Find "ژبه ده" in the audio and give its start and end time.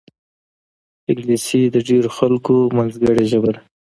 3.31-3.61